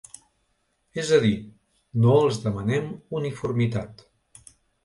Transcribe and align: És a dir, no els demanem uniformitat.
És 1.01 1.11
a 1.17 1.19
dir, 1.25 1.33
no 2.05 2.15
els 2.23 2.41
demanem 2.47 2.91
uniformitat. 3.21 4.03